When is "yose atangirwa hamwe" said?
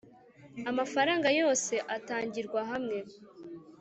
1.39-2.99